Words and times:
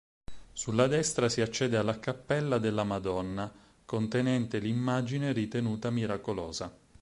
Sulla 0.53 0.87
destra 0.87 1.29
si 1.29 1.41
accede 1.41 1.77
alla 1.77 1.99
cappella 1.99 2.57
della 2.57 2.83
Madonna, 2.83 3.53
contenente 3.85 4.57
l'immagine 4.57 5.31
ritenuta 5.31 5.91
miracolosa. 5.91 6.75